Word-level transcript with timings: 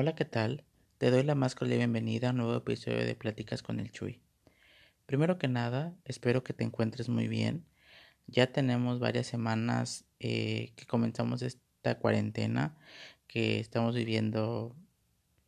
Hola, 0.00 0.14
¿qué 0.14 0.24
tal? 0.24 0.62
Te 0.98 1.10
doy 1.10 1.24
la 1.24 1.34
más 1.34 1.56
cordial 1.56 1.78
bienvenida 1.78 2.28
a 2.28 2.30
un 2.30 2.36
nuevo 2.36 2.54
episodio 2.54 3.04
de 3.04 3.16
Pláticas 3.16 3.64
con 3.64 3.80
el 3.80 3.90
Chuy. 3.90 4.20
Primero 5.06 5.38
que 5.38 5.48
nada, 5.48 5.92
espero 6.04 6.44
que 6.44 6.52
te 6.52 6.62
encuentres 6.62 7.08
muy 7.08 7.26
bien. 7.26 7.66
Ya 8.28 8.52
tenemos 8.52 9.00
varias 9.00 9.26
semanas 9.26 10.04
eh, 10.20 10.72
que 10.76 10.86
comenzamos 10.86 11.42
esta 11.42 11.98
cuarentena, 11.98 12.78
que 13.26 13.58
estamos 13.58 13.96
viviendo 13.96 14.76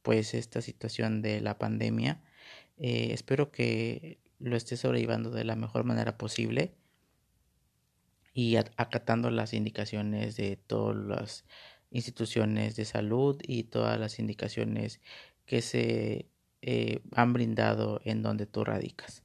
pues 0.02 0.34
esta 0.34 0.60
situación 0.62 1.22
de 1.22 1.40
la 1.40 1.56
pandemia. 1.56 2.20
Eh, 2.76 3.10
espero 3.12 3.52
que 3.52 4.18
lo 4.40 4.56
estés 4.56 4.80
sobrellevando 4.80 5.30
de 5.30 5.44
la 5.44 5.54
mejor 5.54 5.84
manera 5.84 6.18
posible 6.18 6.74
y 8.34 8.56
acatando 8.56 9.30
las 9.30 9.54
indicaciones 9.54 10.34
de 10.34 10.56
todas 10.56 10.96
las 10.96 11.44
instituciones 11.90 12.76
de 12.76 12.84
salud 12.84 13.40
y 13.42 13.64
todas 13.64 13.98
las 13.98 14.18
indicaciones 14.18 15.00
que 15.46 15.62
se 15.62 16.28
eh, 16.62 17.00
han 17.12 17.32
brindado 17.32 18.00
en 18.04 18.22
donde 18.22 18.46
tú 18.46 18.64
radicas. 18.64 19.24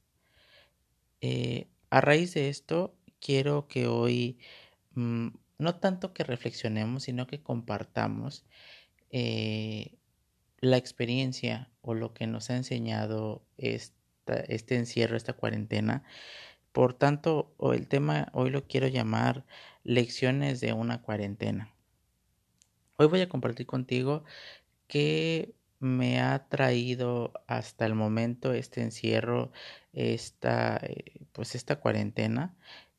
Eh, 1.21 1.67
a 1.89 2.01
raíz 2.01 2.33
de 2.33 2.49
esto, 2.49 2.95
quiero 3.19 3.67
que 3.67 3.87
hoy 3.87 4.39
mm, 4.95 5.29
no 5.57 5.75
tanto 5.75 6.13
que 6.13 6.23
reflexionemos, 6.23 7.03
sino 7.03 7.27
que 7.27 7.41
compartamos 7.41 8.45
eh, 9.11 9.97
la 10.59 10.77
experiencia 10.77 11.71
o 11.81 11.93
lo 11.93 12.13
que 12.13 12.27
nos 12.27 12.49
ha 12.49 12.57
enseñado 12.57 13.45
este 13.57 14.75
encierro, 14.75 15.15
esta 15.15 15.33
cuarentena. 15.33 16.03
Por 16.71 16.93
tanto, 16.93 17.55
el 17.73 17.87
tema 17.87 18.29
hoy 18.33 18.49
lo 18.49 18.67
quiero 18.67 18.87
llamar 18.87 19.45
lecciones 19.83 20.59
de 20.61 20.73
una 20.73 21.01
cuarentena. 21.01 21.74
Hoy 22.97 23.07
voy 23.07 23.19
a 23.21 23.29
compartir 23.29 23.65
contigo 23.65 24.23
qué 24.87 25.55
me 25.79 26.21
ha 26.21 26.47
traído 26.49 27.33
hasta 27.47 27.85
el 27.85 27.95
momento 27.95 28.53
este 28.53 28.81
encierro, 28.81 29.51
esta, 29.93 30.77
eh, 30.83 31.27
pues 31.33 31.55
esta 31.55 31.77
cuarentena. 31.81 32.55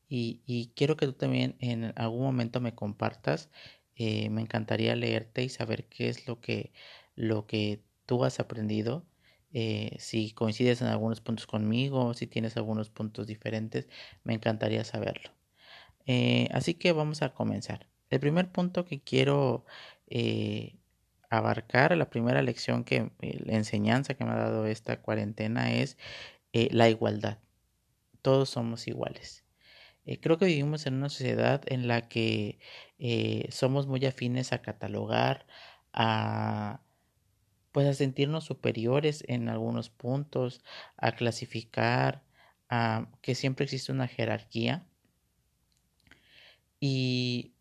Y, 0.08 0.72
quiero 0.76 0.96
que 0.96 1.06
tú 1.06 1.14
también 1.14 1.56
en 1.60 1.92
algún 1.96 2.22
momento 2.24 2.60
me 2.60 2.74
compartas. 2.74 3.50
Eh, 3.96 4.30
me 4.30 4.42
encantaría 4.42 4.96
leerte 4.96 5.42
y 5.44 5.48
saber 5.48 5.86
qué 5.88 6.08
es 6.10 6.28
lo 6.28 6.40
que, 6.40 6.72
lo 7.16 7.46
que 7.46 7.82
tú 8.06 8.24
has 8.24 8.40
aprendido. 8.40 9.06
Eh, 9.52 9.96
si 9.98 10.32
coincides 10.32 10.82
en 10.82 10.88
algunos 10.88 11.20
puntos 11.22 11.46
conmigo, 11.46 12.14
si 12.14 12.26
tienes 12.26 12.56
algunos 12.56 12.90
puntos 12.90 13.26
diferentes, 13.26 13.88
me 14.24 14.34
encantaría 14.34 14.84
saberlo. 14.84 15.30
así 16.52 16.74
que 16.74 16.92
vamos 16.92 17.22
a 17.22 17.34
comenzar. 17.34 17.88
El 18.10 18.20
primer 18.20 18.50
punto 18.50 18.84
que 18.84 19.00
quiero 19.00 19.64
eh, 20.08 20.76
abarcar, 21.30 21.96
la 21.96 22.10
primera 22.10 22.42
lección 22.42 22.84
que, 22.84 23.10
eh, 23.22 23.40
la 23.44 23.54
enseñanza 23.54 24.14
que 24.14 24.24
me 24.24 24.32
ha 24.32 24.36
dado 24.36 24.66
esta 24.66 25.02
cuarentena 25.02 25.72
es 25.72 25.98
eh, 26.52 26.68
la 26.72 26.88
igualdad. 26.88 27.38
Todos 28.22 28.50
somos 28.50 28.88
iguales. 28.88 29.44
creo 30.22 30.38
que 30.38 30.46
vivimos 30.46 30.86
en 30.86 30.94
una 30.94 31.08
sociedad 31.08 31.62
en 31.66 31.88
la 31.88 32.08
que 32.08 32.58
somos 33.50 33.86
muy 33.88 34.04
afines 34.06 34.52
a 34.52 34.62
catalogar, 34.62 35.46
a 35.92 36.82
pues 37.76 37.86
a 37.88 37.92
sentirnos 37.92 38.44
superiores 38.44 39.22
en 39.28 39.50
algunos 39.50 39.90
puntos, 39.90 40.62
a 40.96 41.12
clasificar, 41.12 42.24
a 42.70 43.08
que 43.20 43.34
siempre 43.34 43.64
existe 43.64 43.92
una 43.92 44.08
jerarquía. 44.08 44.86
Y 46.80 47.52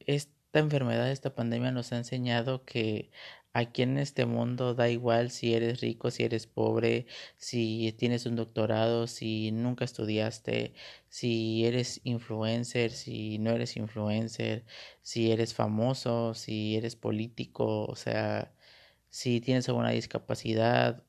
esta 0.56 0.64
enfermedad, 0.64 1.12
esta 1.12 1.36
pandemia 1.36 1.72
nos 1.72 1.92
ha 1.92 1.98
enseñado 1.98 2.64
que 2.64 3.12
aquí 3.52 3.82
en 3.82 3.98
este 3.98 4.26
mundo 4.26 4.74
da 4.74 4.88
igual 4.90 5.30
si 5.30 5.54
eres 5.54 5.82
rico, 5.82 6.12
si 6.12 6.24
eres 6.24 6.48
pobre, 6.48 7.08
si 7.36 7.94
tienes 8.00 8.26
un 8.26 8.38
doctorado, 8.38 9.08
si 9.08 9.52
nunca 9.52 9.84
estudiaste, 9.84 10.74
si 11.10 11.66
eres 11.66 12.00
influencer, 12.06 12.92
si 12.92 13.38
no 13.38 13.52
eres 13.52 13.76
influencer, 13.76 14.66
si 15.02 15.30
eres 15.30 15.54
famoso, 15.54 16.34
si 16.34 16.78
eres 16.78 16.96
político, 16.96 17.86
o 17.86 17.96
sea, 17.98 18.54
si 19.10 19.42
tienes 19.42 19.68
alguna 19.68 19.90
discapacidad 19.92 21.04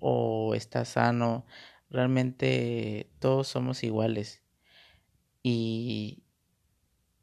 o 0.00 0.54
estás 0.54 0.88
sano, 0.90 1.46
realmente 1.88 3.10
todos 3.20 3.48
somos 3.48 3.82
iguales. 3.84 4.42
Y, 5.42 6.24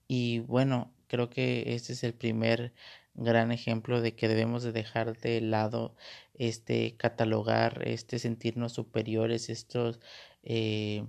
y 0.07 0.39
bueno, 0.39 0.93
creo 1.13 1.29
que 1.29 1.75
este 1.75 1.93
es 1.93 2.03
el 2.03 2.15
primer 2.15 2.73
gran 3.13 3.51
ejemplo 3.51 4.01
de 4.01 4.15
que 4.15 4.27
debemos 4.27 4.63
de 4.63 4.71
dejar 4.71 5.15
de 5.15 5.41
lado 5.41 5.95
este 6.33 6.97
catalogar, 6.97 7.87
este 7.87 8.17
sentirnos 8.17 8.73
superiores, 8.73 9.51
estos 9.51 9.99
eh, 10.41 11.05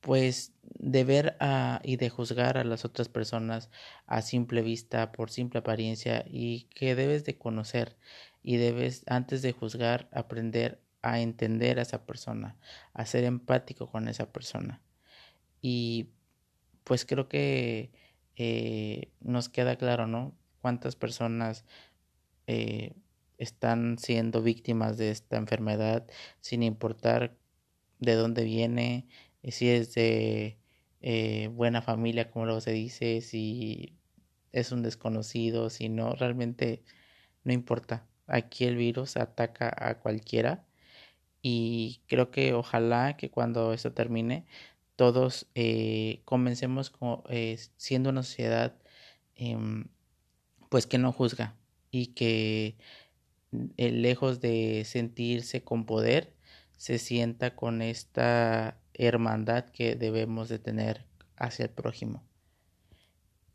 pues 0.00 0.52
de 0.64 1.04
ver 1.04 1.36
a, 1.38 1.80
y 1.84 1.94
de 1.94 2.10
juzgar 2.10 2.58
a 2.58 2.64
las 2.64 2.84
otras 2.84 3.08
personas 3.08 3.70
a 4.06 4.20
simple 4.20 4.62
vista, 4.62 5.12
por 5.12 5.30
simple 5.30 5.60
apariencia 5.60 6.24
y 6.28 6.64
que 6.74 6.96
debes 6.96 7.24
de 7.24 7.38
conocer 7.38 7.96
y 8.42 8.56
debes 8.56 9.04
antes 9.06 9.42
de 9.42 9.52
juzgar 9.52 10.08
aprender 10.10 10.80
a 11.02 11.20
entender 11.20 11.78
a 11.78 11.82
esa 11.82 12.04
persona, 12.04 12.56
a 12.94 13.06
ser 13.06 13.22
empático 13.22 13.88
con 13.88 14.08
esa 14.08 14.32
persona. 14.32 14.82
Y 15.60 16.08
pues 16.82 17.04
creo 17.06 17.28
que 17.28 18.01
eh, 18.36 19.10
nos 19.20 19.48
queda 19.48 19.76
claro, 19.76 20.06
¿no? 20.06 20.34
Cuántas 20.60 20.96
personas 20.96 21.64
eh, 22.46 22.94
están 23.38 23.98
siendo 23.98 24.42
víctimas 24.42 24.98
de 24.98 25.10
esta 25.10 25.36
enfermedad 25.36 26.06
sin 26.40 26.62
importar 26.62 27.36
de 27.98 28.14
dónde 28.14 28.44
viene, 28.44 29.06
eh, 29.42 29.52
si 29.52 29.70
es 29.70 29.94
de 29.94 30.58
buena 31.54 31.82
familia, 31.82 32.30
como 32.30 32.46
luego 32.46 32.60
se 32.60 32.72
dice, 32.72 33.20
si 33.22 33.98
es 34.52 34.72
un 34.72 34.82
desconocido, 34.82 35.70
si 35.70 35.88
no, 35.88 36.14
realmente 36.14 36.84
no 37.44 37.52
importa. 37.52 38.06
Aquí 38.26 38.64
el 38.64 38.76
virus 38.76 39.16
ataca 39.16 39.74
a 39.76 39.98
cualquiera 40.00 40.64
y 41.42 42.02
creo 42.06 42.30
que 42.30 42.54
ojalá 42.54 43.16
que 43.16 43.30
cuando 43.30 43.72
esto 43.72 43.92
termine 43.92 44.46
todos 45.02 45.48
eh, 45.56 46.22
comencemos 46.24 46.92
eh, 47.28 47.58
siendo 47.76 48.10
una 48.10 48.22
sociedad 48.22 48.78
em, 49.34 49.88
pues 50.68 50.86
que 50.86 50.96
no 50.96 51.10
juzga 51.10 51.56
y 51.90 52.14
que 52.14 52.76
eh, 53.78 53.90
lejos 53.90 54.40
de 54.40 54.84
sentirse 54.84 55.64
con 55.64 55.86
poder 55.86 56.36
se 56.76 57.00
sienta 57.00 57.56
con 57.56 57.82
esta 57.82 58.80
hermandad 58.94 59.64
que 59.70 59.96
debemos 59.96 60.48
de 60.48 60.60
tener 60.60 61.04
hacia 61.34 61.64
el 61.64 61.72
prójimo. 61.72 62.22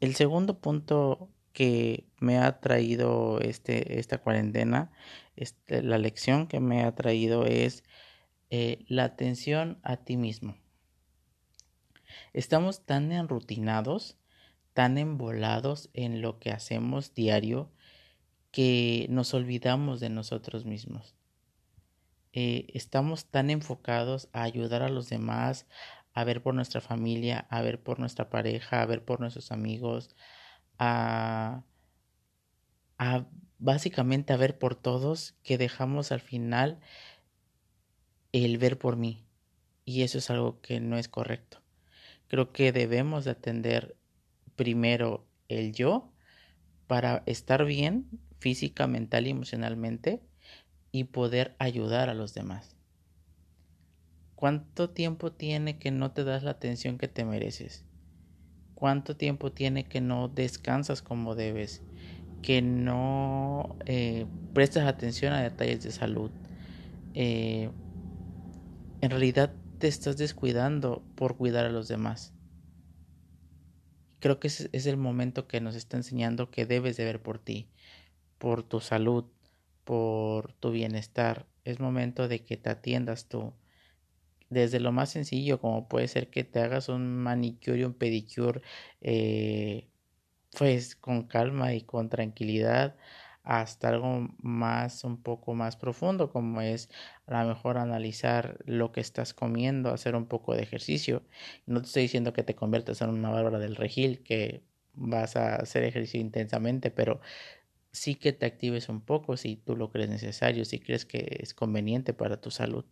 El 0.01 0.15
segundo 0.15 0.59
punto 0.59 1.29
que 1.53 2.09
me 2.19 2.39
ha 2.39 2.59
traído 2.59 3.39
este, 3.39 3.99
esta 3.99 4.17
cuarentena, 4.17 4.91
este, 5.37 5.81
la 5.81 5.97
lección 5.97 6.47
que 6.47 6.59
me 6.59 6.83
ha 6.83 6.93
traído 6.93 7.45
es 7.45 7.85
la 8.49 9.05
atención 9.05 9.79
a 9.81 9.95
ti 9.95 10.17
mismo. 10.17 10.57
Estamos 12.33 12.85
tan 12.85 13.11
enrutinados, 13.11 14.17
tan 14.73 14.97
embolados 14.97 15.89
en 15.93 16.21
lo 16.21 16.39
que 16.39 16.51
hacemos 16.51 17.13
diario 17.13 17.71
que 18.51 19.07
nos 19.09 19.33
olvidamos 19.33 19.99
de 19.99 20.09
nosotros 20.09 20.65
mismos. 20.65 21.15
Eh, 22.33 22.67
estamos 22.73 23.25
tan 23.25 23.49
enfocados 23.49 24.29
a 24.33 24.43
ayudar 24.43 24.83
a 24.83 24.89
los 24.89 25.09
demás, 25.09 25.65
a 26.13 26.23
ver 26.23 26.41
por 26.41 26.53
nuestra 26.53 26.81
familia, 26.81 27.47
a 27.49 27.61
ver 27.61 27.81
por 27.81 27.99
nuestra 27.99 28.29
pareja, 28.29 28.81
a 28.81 28.85
ver 28.85 29.03
por 29.03 29.19
nuestros 29.19 29.51
amigos, 29.51 30.15
a, 30.77 31.63
a 32.97 33.25
básicamente 33.59 34.33
a 34.33 34.37
ver 34.37 34.57
por 34.59 34.75
todos 34.75 35.35
que 35.43 35.57
dejamos 35.57 36.11
al 36.11 36.21
final 36.21 36.79
el 38.31 38.57
ver 38.57 38.77
por 38.77 38.95
mí. 38.97 39.25
Y 39.85 40.03
eso 40.03 40.17
es 40.17 40.29
algo 40.29 40.61
que 40.61 40.79
no 40.79 40.97
es 40.97 41.07
correcto. 41.07 41.61
Creo 42.27 42.51
que 42.51 42.71
debemos 42.71 43.25
de 43.25 43.31
atender 43.31 43.95
primero 44.55 45.25
el 45.47 45.73
yo 45.73 46.11
para 46.87 47.23
estar 47.25 47.65
bien 47.65 48.07
física, 48.39 48.87
mental 48.87 49.27
y 49.27 49.31
emocionalmente 49.31 50.21
y 50.91 51.05
poder 51.05 51.55
ayudar 51.59 52.09
a 52.09 52.13
los 52.13 52.33
demás. 52.33 52.75
¿Cuánto 54.35 54.89
tiempo 54.89 55.31
tiene 55.31 55.79
que 55.79 55.91
no 55.91 56.11
te 56.11 56.23
das 56.23 56.43
la 56.43 56.51
atención 56.51 56.97
que 56.97 57.07
te 57.07 57.25
mereces? 57.25 57.83
¿Cuánto 58.75 59.17
tiempo 59.17 59.51
tiene 59.51 59.85
que 59.85 60.01
no 60.01 60.27
descansas 60.27 61.01
como 61.01 61.33
debes? 61.33 61.81
Que 62.43 62.61
no 62.61 63.75
eh, 63.85 64.27
prestas 64.53 64.85
atención 64.85 65.33
a 65.33 65.41
detalles 65.41 65.81
de 65.83 65.91
salud. 65.91 66.29
Eh, 67.15 67.71
en 69.01 69.09
realidad 69.09 69.51
te 69.79 69.87
estás 69.87 70.17
descuidando 70.17 71.03
por 71.15 71.37
cuidar 71.37 71.65
a 71.65 71.69
los 71.69 71.87
demás. 71.87 72.33
Creo 74.19 74.39
que 74.39 74.47
ese 74.47 74.69
es 74.71 74.87
el 74.87 74.97
momento 74.97 75.47
que 75.47 75.61
nos 75.61 75.75
está 75.75 75.97
enseñando 75.97 76.49
que 76.49 76.65
debes 76.65 76.97
de 76.97 77.05
ver 77.05 77.21
por 77.21 77.37
ti, 77.37 77.67
por 78.39 78.63
tu 78.63 78.79
salud, 78.79 79.25
por 79.83 80.53
tu 80.53 80.71
bienestar. 80.71 81.45
Es 81.63 81.79
momento 81.79 82.27
de 82.27 82.43
que 82.43 82.57
te 82.57 82.69
atiendas 82.69 83.27
tú. 83.27 83.53
Desde 84.49 84.79
lo 84.79 84.91
más 84.91 85.11
sencillo, 85.11 85.59
como 85.59 85.87
puede 85.87 86.07
ser 86.07 86.29
que 86.29 86.43
te 86.43 86.59
hagas 86.59 86.89
un 86.89 87.15
manicure 87.17 87.79
y 87.79 87.83
un 87.83 87.93
pedicure, 87.93 88.61
eh, 89.01 89.87
pues 90.57 90.95
con 90.95 91.23
calma 91.27 91.73
y 91.73 91.81
con 91.81 92.09
tranquilidad, 92.09 92.95
hasta 93.47 93.87
algo 93.87 94.27
más, 94.39 95.05
un 95.05 95.23
poco 95.23 95.53
más 95.55 95.77
profundo, 95.77 96.29
como 96.29 96.59
es 96.59 96.89
a 97.27 97.43
lo 97.43 97.47
mejor 97.47 97.77
analizar 97.77 98.57
lo 98.65 98.91
que 98.91 98.99
estás 98.99 99.33
comiendo, 99.33 99.89
hacer 99.91 100.17
un 100.17 100.25
poco 100.25 100.53
de 100.53 100.63
ejercicio. 100.63 101.23
No 101.65 101.79
te 101.81 101.87
estoy 101.87 102.03
diciendo 102.03 102.33
que 102.33 102.43
te 102.43 102.55
conviertas 102.55 103.01
en 103.01 103.09
una 103.09 103.29
bárbara 103.29 103.57
del 103.57 103.77
regil, 103.77 104.21
que 104.21 104.63
vas 104.95 105.37
a 105.37 105.55
hacer 105.55 105.85
ejercicio 105.85 106.19
intensamente, 106.19 106.91
pero 106.91 107.21
sí 107.93 108.15
que 108.15 108.33
te 108.33 108.45
actives 108.45 108.89
un 108.89 108.99
poco 108.99 109.37
si 109.37 109.55
tú 109.55 109.77
lo 109.77 109.91
crees 109.91 110.09
necesario, 110.09 110.65
si 110.65 110.79
crees 110.79 111.05
que 111.05 111.37
es 111.41 111.53
conveniente 111.53 112.13
para 112.13 112.41
tu 112.41 112.51
salud. 112.51 112.83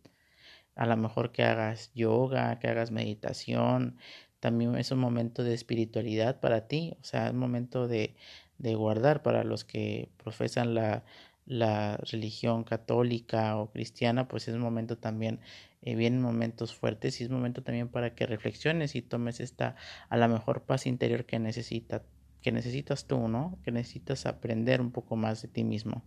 A 0.74 0.86
lo 0.86 0.96
mejor 0.96 1.32
que 1.32 1.42
hagas 1.44 1.92
yoga, 1.94 2.58
que 2.60 2.68
hagas 2.68 2.90
meditación, 2.90 3.98
también 4.40 4.76
es 4.76 4.90
un 4.90 5.00
momento 5.00 5.44
de 5.44 5.54
espiritualidad 5.54 6.40
para 6.40 6.68
ti, 6.68 6.96
o 7.00 7.04
sea, 7.04 7.26
es 7.26 7.32
un 7.32 7.38
momento 7.38 7.88
de, 7.88 8.16
de 8.58 8.74
guardar 8.74 9.22
para 9.22 9.44
los 9.44 9.64
que 9.64 10.10
profesan 10.18 10.74
la, 10.74 11.04
la 11.46 11.96
religión 11.98 12.64
católica 12.64 13.56
o 13.56 13.70
cristiana, 13.70 14.28
pues 14.28 14.48
es 14.48 14.56
momento 14.56 14.98
también, 14.98 15.40
eh, 15.82 15.94
vienen 15.94 16.20
momentos 16.20 16.74
fuertes 16.74 17.20
y 17.20 17.24
es 17.24 17.30
momento 17.30 17.62
también 17.62 17.88
para 17.88 18.14
que 18.14 18.26
reflexiones 18.26 18.96
y 18.96 19.02
tomes 19.02 19.40
esta 19.40 19.76
a 20.08 20.16
la 20.16 20.28
mejor 20.28 20.64
paz 20.64 20.86
interior 20.86 21.24
que 21.24 21.38
necesita, 21.38 22.02
que 22.42 22.52
necesitas 22.52 23.06
tú, 23.06 23.28
¿no? 23.28 23.58
Que 23.64 23.72
necesitas 23.72 24.26
aprender 24.26 24.80
un 24.80 24.90
poco 24.92 25.16
más 25.16 25.42
de 25.42 25.48
ti 25.48 25.64
mismo. 25.64 26.02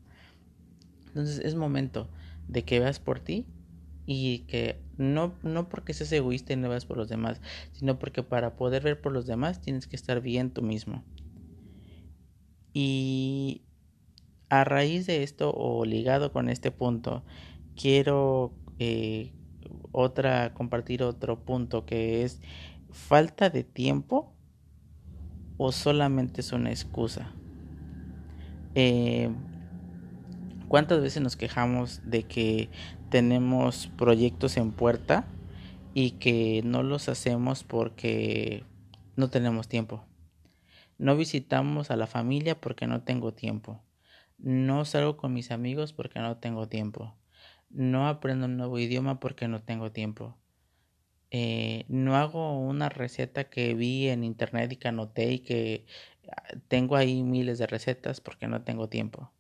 Entonces 1.08 1.40
es 1.40 1.56
momento 1.56 2.10
de 2.48 2.64
que 2.66 2.80
veas 2.80 3.00
por 3.00 3.20
ti 3.20 3.48
y 4.06 4.40
que 4.48 4.82
no, 4.98 5.38
no 5.44 5.70
porque 5.70 5.94
seas 5.94 6.12
egoísta 6.12 6.54
y 6.54 6.56
no 6.58 6.70
veas 6.70 6.86
por 6.86 6.98
los 6.98 7.10
demás, 7.10 7.42
sino 7.72 8.00
porque 8.00 8.24
para 8.24 8.56
poder 8.58 8.84
ver 8.84 9.00
por 9.02 9.12
los 9.14 9.26
demás 9.28 9.62
tienes 9.62 9.88
que 9.88 9.96
estar 9.96 10.22
bien 10.22 10.52
tú 10.52 10.62
mismo. 10.62 11.04
Y 12.82 13.64
a 14.48 14.64
raíz 14.64 15.06
de 15.06 15.22
esto 15.24 15.52
o 15.54 15.84
ligado 15.84 16.32
con 16.32 16.48
este 16.48 16.72
punto, 16.72 17.26
quiero 17.76 18.54
eh, 18.80 19.34
otra 19.92 20.54
compartir 20.54 21.04
otro 21.04 21.44
punto 21.44 21.86
que 21.86 22.24
es 22.24 22.40
falta 22.90 23.50
de 23.50 23.66
tiempo 23.66 24.34
o 25.58 25.74
solamente 25.74 26.40
es 26.40 26.54
una 26.54 26.70
excusa. 26.70 27.34
Eh, 28.76 29.30
¿Cuántas 30.70 31.02
veces 31.02 31.22
nos 31.22 31.36
quejamos 31.36 32.00
de 32.06 32.24
que 32.24 32.70
tenemos 33.10 33.88
proyectos 33.98 34.56
en 34.56 34.72
puerta 34.72 35.28
y 35.94 36.12
que 36.12 36.62
no 36.64 36.82
los 36.84 37.10
hacemos 37.10 37.66
porque 37.66 38.64
no 39.18 39.30
tenemos 39.30 39.68
tiempo? 39.68 40.06
No 41.00 41.16
visitamos 41.16 41.92
a 41.92 41.96
la 41.96 42.08
familia 42.08 42.60
porque 42.60 42.86
no 42.86 43.04
tengo 43.04 43.34
tiempo. 43.34 43.82
No 44.38 44.84
salgo 44.84 45.16
con 45.16 45.34
mis 45.34 45.50
amigos 45.50 45.94
porque 45.94 46.20
no 46.20 46.38
tengo 46.38 46.68
tiempo. 46.68 47.16
No 47.70 48.10
aprendo 48.10 48.48
un 48.48 48.58
nuevo 48.58 48.78
idioma 48.80 49.22
porque 49.22 49.48
no 49.48 49.64
tengo 49.64 49.94
tiempo. 49.94 50.38
Eh, 51.32 51.86
no 51.88 52.18
hago 52.18 52.60
una 52.60 52.90
receta 52.90 53.50
que 53.50 53.76
vi 53.76 54.10
en 54.10 54.26
internet 54.26 54.74
y 54.74 54.76
que 54.76 54.88
anoté 54.90 55.32
y 55.32 55.40
que 55.40 55.86
ah, 56.32 56.44
tengo 56.68 56.98
ahí 56.98 57.24
miles 57.24 57.60
de 57.60 57.68
recetas 57.68 58.20
porque 58.20 58.48
no 58.48 58.64
tengo 58.64 58.90
tiempo. 58.90 59.32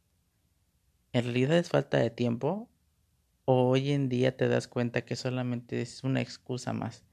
¿En 1.11 1.25
realidad 1.25 1.57
es 1.57 1.69
falta 1.69 1.97
de 1.97 2.09
tiempo? 2.09 2.69
¿O 3.43 3.69
hoy 3.69 3.91
en 3.91 4.07
día 4.07 4.37
te 4.37 4.47
das 4.47 4.69
cuenta 4.69 5.03
que 5.03 5.17
solamente 5.17 5.81
es 5.81 6.05
una 6.05 6.21
excusa 6.21 6.71
más? 6.71 7.03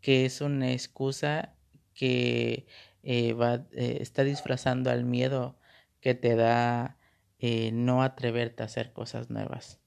Que 0.00 0.24
es 0.24 0.40
una 0.40 0.72
excusa 0.72 1.54
que 1.94 2.66
eh, 3.10 3.34
eh, 3.72 3.98
está 4.02 4.22
disfrazando 4.22 4.90
al 4.90 5.02
miedo 5.06 5.58
que 6.02 6.14
te 6.14 6.36
da 6.36 6.98
eh, 7.38 7.72
no 7.72 8.02
atreverte 8.02 8.62
a 8.62 8.66
hacer 8.66 8.92
cosas 8.92 9.30
nuevas. 9.30 9.80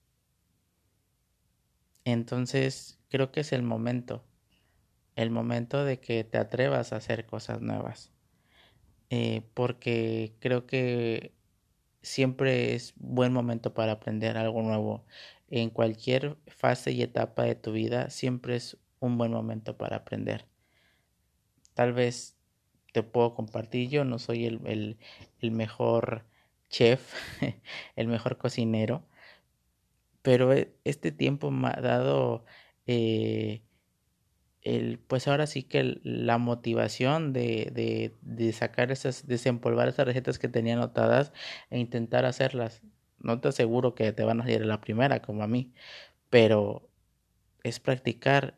Entonces 2.03 3.00
creo 3.09 3.31
que 3.31 3.41
es 3.41 3.53
el 3.53 3.62
momento, 3.62 4.25
el 5.15 5.29
momento 5.29 5.85
de 5.85 6.00
que 6.00 6.23
te 6.23 6.39
atrevas 6.39 6.94
a 6.94 6.95
hacer 6.95 7.27
cosas 7.27 7.62
nuevas. 7.62 8.12
porque 9.53 10.35
creo 10.39 10.65
que 10.65 11.33
siempre 12.01 12.73
es 12.75 12.94
buen 12.97 13.33
momento 13.33 13.73
para 13.73 13.94
aprender 13.94 14.38
algo 14.38 14.63
nuevo. 14.63 15.06
En 15.50 15.69
cualquier 15.69 16.38
fase 16.47 16.91
y 16.91 17.03
etapa 17.03 17.44
de 17.44 17.56
tu 17.56 17.71
vida 17.73 18.09
siempre 18.09 18.56
es 18.56 18.77
un 19.00 19.18
buen 19.18 19.31
momento 19.31 19.77
para 19.77 19.97
aprender. 19.97 20.47
Tal 21.75 21.94
vez 21.94 22.41
te 22.92 23.04
puedo 23.04 23.34
compartir. 23.36 23.90
Yo 23.90 24.06
no 24.06 24.20
soy 24.20 24.46
el, 24.46 24.98
el, 25.42 25.52
mejor 25.52 26.26
chef, 26.70 27.14
el 27.96 28.08
mejor 28.08 28.38
cocinero, 28.38 29.04
pero 30.22 30.54
e, 30.54 30.74
este 30.84 31.12
tiempo 31.12 31.52
me 31.52 31.70
ha 31.70 31.82
dado 31.82 32.46
eh, 32.88 33.64
el, 34.62 35.00
pues 35.00 35.28
ahora 35.28 35.48
sí 35.48 35.64
que 35.64 36.00
la 36.04 36.38
motivación 36.38 37.34
de, 37.34 37.72
de, 37.74 38.16
de, 38.22 38.54
sacar 38.54 38.92
esas, 38.92 39.28
desempolvar 39.28 39.88
esas 39.88 40.06
recetas 40.06 40.40
que 40.40 40.48
tenía 40.48 40.76
anotadas 40.76 41.34
e 41.70 41.80
intentar 41.80 42.26
hacerlas. 42.26 42.82
No 43.20 43.40
te 43.40 43.50
aseguro 43.50 43.96
que 43.96 44.12
te 44.14 44.24
van 44.24 44.42
a 44.42 44.44
salir 44.44 44.64
a 44.64 44.66
la 44.66 44.82
primera 44.82 45.22
como 45.22 45.44
a 45.44 45.48
mí, 45.48 45.74
pero 46.30 46.90
es 47.64 47.80
practicar 47.80 48.58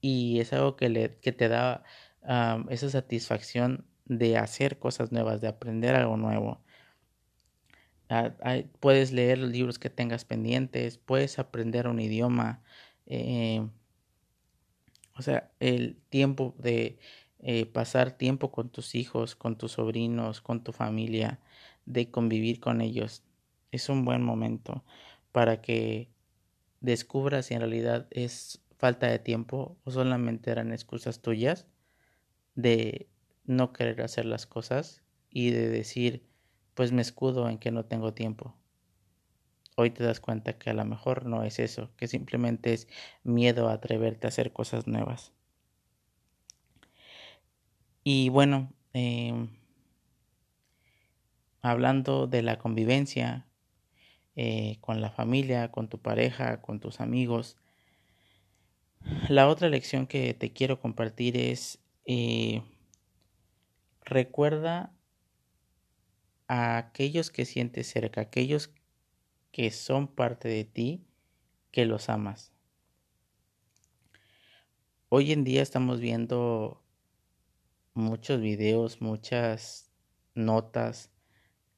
y 0.00 0.40
es 0.40 0.52
algo 0.52 0.76
que, 0.76 0.88
le, 0.88 1.16
que 1.18 1.32
te 1.32 1.48
da 1.48 1.84
esa 2.22 2.90
satisfacción 2.90 3.86
de 4.06 4.38
hacer 4.38 4.78
cosas 4.78 5.12
nuevas, 5.12 5.40
de 5.40 5.48
aprender 5.48 5.94
algo 5.94 6.16
nuevo. 6.16 6.60
Ah, 8.10 8.32
puedes 8.80 9.12
leer 9.12 9.38
los 9.38 9.50
libros 9.50 9.78
que 9.78 9.90
tengas 9.90 10.24
pendientes, 10.24 10.98
puedes 10.98 11.38
aprender 11.38 11.86
un 11.88 12.00
idioma. 12.00 12.62
Eh, 13.06 13.68
o 15.14 15.22
sea, 15.22 15.50
el 15.60 15.96
tiempo 16.08 16.54
de 16.58 16.98
eh, 17.40 17.66
pasar 17.66 18.12
tiempo 18.12 18.50
con 18.50 18.70
tus 18.70 18.94
hijos, 18.94 19.36
con 19.36 19.58
tus 19.58 19.72
sobrinos, 19.72 20.40
con 20.40 20.64
tu 20.64 20.72
familia, 20.72 21.40
de 21.86 22.10
convivir 22.10 22.60
con 22.60 22.80
ellos, 22.80 23.22
es 23.72 23.88
un 23.88 24.04
buen 24.04 24.22
momento 24.22 24.84
para 25.32 25.60
que 25.60 26.10
descubras 26.80 27.46
si 27.46 27.54
en 27.54 27.60
realidad 27.60 28.06
es 28.10 28.62
falta 28.78 29.08
de 29.08 29.18
tiempo 29.18 29.76
o 29.84 29.90
solamente 29.90 30.50
eran 30.50 30.72
excusas 30.72 31.20
tuyas 31.20 31.66
de 32.58 33.06
no 33.44 33.72
querer 33.72 34.02
hacer 34.02 34.24
las 34.24 34.44
cosas 34.44 35.00
y 35.30 35.50
de 35.52 35.68
decir, 35.68 36.26
pues 36.74 36.90
me 36.90 37.02
escudo 37.02 37.48
en 37.48 37.58
que 37.58 37.70
no 37.70 37.84
tengo 37.84 38.14
tiempo. 38.14 38.56
Hoy 39.76 39.90
te 39.90 40.02
das 40.02 40.18
cuenta 40.18 40.58
que 40.58 40.70
a 40.70 40.74
lo 40.74 40.84
mejor 40.84 41.24
no 41.24 41.44
es 41.44 41.60
eso, 41.60 41.94
que 41.96 42.08
simplemente 42.08 42.72
es 42.72 42.88
miedo 43.22 43.68
a 43.68 43.74
atreverte 43.74 44.26
a 44.26 44.30
hacer 44.30 44.52
cosas 44.52 44.88
nuevas. 44.88 45.32
Y 48.02 48.28
bueno, 48.30 48.72
em, 48.92 49.50
hablando 51.62 52.26
de 52.26 52.42
la 52.42 52.58
convivencia 52.58 53.46
eh, 54.34 54.78
con 54.80 55.00
la 55.00 55.12
familia, 55.12 55.70
con 55.70 55.88
tu 55.88 56.00
pareja, 56.00 56.60
con 56.60 56.80
tus 56.80 57.00
amigos, 57.00 57.56
la 59.28 59.46
otra 59.46 59.68
lección 59.68 60.08
que 60.08 60.34
te 60.34 60.52
quiero 60.52 60.80
compartir 60.80 61.36
es 61.36 61.78
eh, 62.10 62.62
recuerda 64.00 64.94
a 66.46 66.78
aquellos 66.78 67.30
que 67.30 67.44
sientes 67.44 67.86
cerca, 67.86 68.22
aquellos 68.22 68.70
que 69.52 69.70
son 69.70 70.08
parte 70.08 70.48
de 70.48 70.64
ti, 70.64 71.06
que 71.70 71.84
los 71.84 72.08
amas. 72.08 72.50
Hoy 75.10 75.32
en 75.32 75.44
día 75.44 75.60
estamos 75.60 76.00
viendo 76.00 76.82
muchos 77.92 78.40
videos, 78.40 79.02
muchas 79.02 79.92
notas 80.34 81.10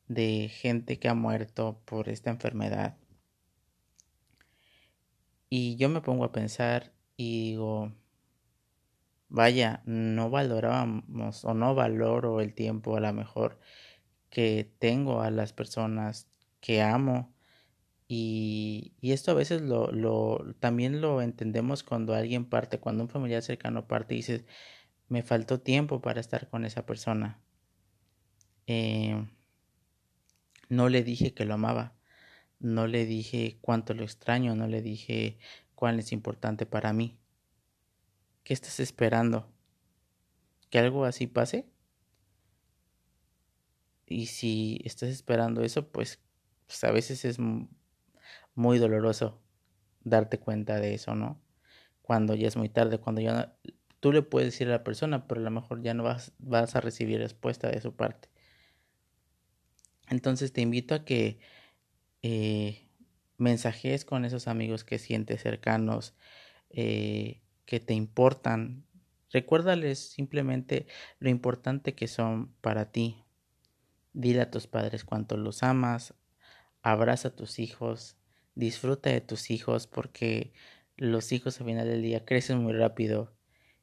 de 0.06 0.49
gente 0.49 1.00
que 1.00 1.08
ha 1.08 1.14
muerto 1.14 1.82
por 1.84 2.08
esta 2.08 2.30
enfermedad. 2.30 2.96
Y 5.49 5.75
yo 5.75 5.88
me 5.88 6.00
pongo 6.00 6.22
a 6.22 6.30
pensar 6.30 6.92
y 7.16 7.50
digo, 7.50 7.92
vaya, 9.30 9.82
no 9.87 10.30
valorábamos 10.30 11.44
o 11.44 11.54
no 11.54 11.75
valoro 11.75 12.40
el 12.40 12.54
tiempo 12.54 12.96
a 12.96 13.00
lo 13.00 13.12
mejor 13.12 13.58
que 14.30 14.70
tengo 14.78 15.22
a 15.22 15.30
las 15.30 15.52
personas 15.52 16.28
que 16.60 16.82
amo. 16.82 17.34
Y, 18.08 18.94
y 19.00 19.12
esto 19.12 19.30
a 19.32 19.34
veces 19.34 19.62
lo, 19.62 19.92
lo, 19.92 20.54
también 20.60 21.00
lo 21.00 21.22
entendemos 21.22 21.84
cuando 21.84 22.14
alguien 22.14 22.44
parte, 22.44 22.80
cuando 22.80 23.04
un 23.04 23.08
familiar 23.08 23.42
cercano 23.42 23.87
parte 23.87 24.14
y 24.14 24.18
dices, 24.18 24.44
me 25.08 25.22
faltó 25.22 25.60
tiempo 25.60 26.00
para 26.00 26.20
estar 26.20 26.49
con 26.49 26.64
esa 26.64 26.87
persona. 26.87 27.40
Eh, 28.66 29.26
no 30.68 30.88
le 30.88 31.02
dije 31.04 31.34
que 31.34 31.44
lo 31.44 31.54
amaba, 31.54 31.94
no 32.60 32.87
le 32.87 33.06
dije 33.06 33.58
cuánto 33.60 33.94
lo 33.94 34.04
extraño, 34.04 34.54
no 34.54 34.66
le 34.68 34.82
dije 34.82 35.38
cuál 35.75 35.99
es 36.00 36.12
importante 36.12 36.66
para 36.66 36.92
mí. 36.92 37.19
¿Qué 38.50 38.54
estás 38.54 38.80
esperando? 38.80 39.49
¿Que 40.71 40.80
algo 40.80 41.04
así 41.04 41.28
pase? 41.28 41.71
Y 44.07 44.26
si 44.26 44.80
estás 44.85 45.09
esperando 45.09 45.62
eso, 45.62 45.92
pues, 45.92 46.19
pues 46.66 46.83
a 46.83 46.90
veces 46.90 47.25
es 47.25 47.38
muy 48.57 48.78
doloroso 48.80 49.40
darte 50.02 50.40
cuenta 50.40 50.80
de 50.80 50.95
eso, 50.95 51.14
¿no? 51.14 51.40
Cuando 52.02 52.35
ya 52.35 52.49
es 52.49 52.57
muy 52.57 52.69
tarde, 52.69 52.99
cuando 52.99 53.21
ya 53.21 53.33
no, 53.35 53.73
tú 54.00 54.12
le 54.12 54.23
puedes 54.23 54.49
decir 54.49 54.66
a 54.66 54.73
la 54.73 54.83
persona, 54.83 55.28
pero 55.28 55.40
a 55.40 55.45
lo 55.45 55.52
mejor 55.52 55.80
ya 55.80 55.95
no 55.95 56.02
vas, 56.02 56.33
vas 56.40 56.75
a 56.75 56.80
recibir 56.80 57.21
respuesta 57.21 57.71
de 57.71 57.80
su 57.80 57.95
parte. 57.95 58.30
Entonces 60.09 60.52
te 60.52 60.61
invito 60.61 60.97
a 60.97 61.04
que 61.04 61.38
eh, 62.23 62.88
mensajes 63.37 64.04
con 64.04 64.25
esos 64.25 64.49
amigos 64.49 64.83
que 64.83 64.99
sientes 64.99 65.40
cercanos, 65.40 66.16
eh, 66.71 67.42
que 67.70 67.78
te 67.78 67.94
importan. 67.94 68.84
Recuérdales 69.30 70.00
simplemente 70.00 70.88
lo 71.20 71.30
importante 71.30 71.94
que 71.94 72.08
son 72.08 72.52
para 72.60 72.90
ti. 72.90 73.22
Dile 74.12 74.40
a 74.40 74.50
tus 74.50 74.66
padres 74.66 75.04
cuánto 75.04 75.36
los 75.36 75.62
amas, 75.62 76.14
abraza 76.82 77.28
a 77.28 77.36
tus 77.36 77.60
hijos, 77.60 78.16
disfruta 78.56 79.10
de 79.10 79.20
tus 79.20 79.52
hijos 79.52 79.86
porque 79.86 80.52
los 80.96 81.30
hijos 81.30 81.60
al 81.60 81.66
final 81.66 81.86
del 81.86 82.02
día 82.02 82.24
crecen 82.24 82.58
muy 82.58 82.72
rápido 82.72 83.32